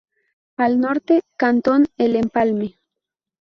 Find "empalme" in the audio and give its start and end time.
2.15-2.79